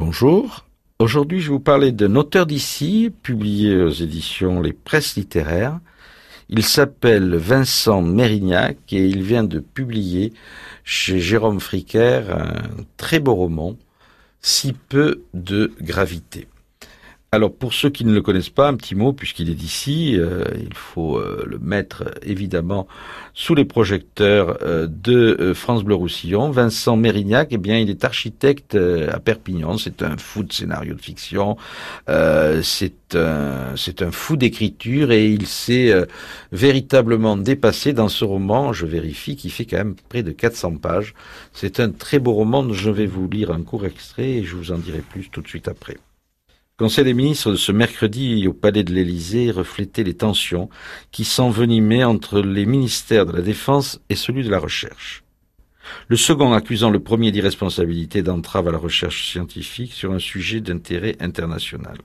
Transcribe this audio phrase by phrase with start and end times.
[0.00, 0.64] Bonjour.
[1.00, 5.80] Aujourd'hui, je vais vous parler d'un auteur d'ici, publié aux éditions Les Presses littéraires.
[6.48, 10.32] Il s'appelle Vincent Mérignac et il vient de publier
[10.84, 13.76] chez Jérôme Fricker un très beau roman,
[14.40, 16.46] Si peu de gravité.
[17.30, 20.44] Alors pour ceux qui ne le connaissent pas, un petit mot puisqu'il est d'ici, euh,
[20.58, 22.88] il faut euh, le mettre évidemment
[23.34, 26.50] sous les projecteurs euh, de France Bleu Roussillon.
[26.50, 31.02] Vincent Mérignac, eh bien il est architecte à Perpignan, c'est un fou de scénario de
[31.02, 31.58] fiction,
[32.06, 35.92] c'est un c'est un fou d'écriture et il s'est
[36.50, 41.14] véritablement dépassé dans ce roman, je vérifie, qui fait quand même près de 400 pages.
[41.52, 44.72] C'est un très beau roman, je vais vous lire un court extrait et je vous
[44.72, 45.98] en dirai plus tout de suite après.
[46.78, 50.68] Conseil des ministres de ce mercredi au palais de l'Élysée reflétait les tensions
[51.10, 55.24] qui s'envenimaient entre les ministères de la Défense et celui de la Recherche.
[56.06, 61.16] Le second accusant le premier d'irresponsabilité d'entrave à la recherche scientifique sur un sujet d'intérêt
[61.18, 61.98] international.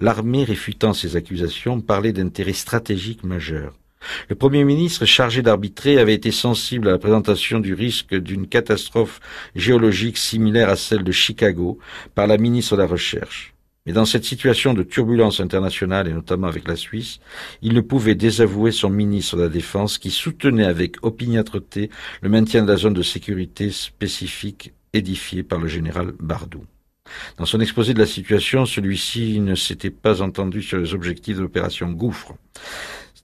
[0.00, 3.74] L'armée réfutant ces accusations parlait d'intérêt stratégique majeur.
[4.28, 9.20] Le Premier ministre chargé d'arbitrer avait été sensible à la présentation du risque d'une catastrophe
[9.54, 11.78] géologique similaire à celle de Chicago
[12.16, 13.53] par la ministre de la Recherche.
[13.86, 17.20] Mais dans cette situation de turbulence internationale, et notamment avec la Suisse,
[17.60, 21.90] il ne pouvait désavouer son ministre de la Défense qui soutenait avec opiniâtreté
[22.22, 26.64] le maintien de la zone de sécurité spécifique édifiée par le général Bardou.
[27.36, 31.42] Dans son exposé de la situation, celui-ci ne s'était pas entendu sur les objectifs de
[31.42, 32.34] l'opération Gouffre,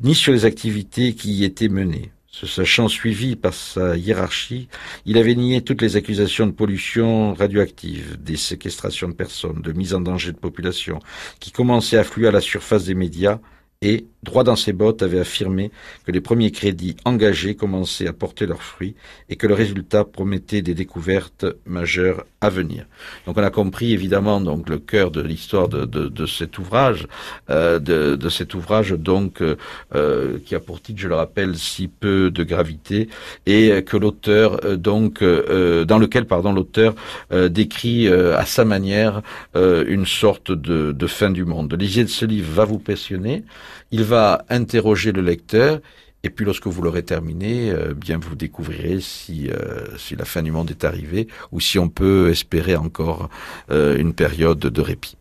[0.00, 2.10] ni sur les activités qui y étaient menées.
[2.38, 4.68] Se sachant suivi par sa hiérarchie,
[5.06, 9.92] il avait nié toutes les accusations de pollution radioactive, des séquestrations de personnes, de mise
[9.92, 11.00] en danger de population,
[11.40, 13.40] qui commençaient à affluer à la surface des médias
[13.80, 15.70] et, droit dans ses bottes, avait affirmé
[16.04, 18.96] que les premiers crédits engagés commençaient à porter leurs fruits
[19.28, 22.86] et que le résultat promettait des découvertes majeures à venir.
[23.26, 27.06] Donc on a compris évidemment donc le cœur de l'histoire de, de, de, cet ouvrage,
[27.50, 29.56] euh, de, de, cet ouvrage donc euh,
[29.94, 33.08] euh, qui a pour titre, je le rappelle, si peu de gravité
[33.46, 36.94] et que l'auteur euh, donc euh, dans lequel pardon l'auteur
[37.32, 39.22] euh, décrit à sa manière
[39.54, 41.74] une sorte de, fin du monde.
[41.78, 43.44] L'idée de ce livre va vous passionner.
[43.90, 45.80] Il va interroger le lecteur
[46.24, 50.42] et puis lorsque vous l'aurez terminé, euh, bien vous découvrirez si, euh, si la fin
[50.42, 53.28] du monde est arrivée ou si on peut espérer encore
[53.70, 55.18] euh, une période de répit.